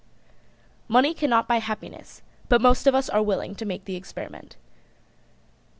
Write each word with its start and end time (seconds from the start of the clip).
"]Money 0.95 1.13
cannot 1.13 1.47
buy 1.47 1.59
happiness, 1.59 2.23
but 2.49 2.59
most 2.59 2.87
of 2.87 2.95
us 2.95 3.07
are 3.07 3.21
willing 3.21 3.53
to 3.53 3.65
make 3.67 3.85
the 3.85 3.95
experiment. 3.95 4.55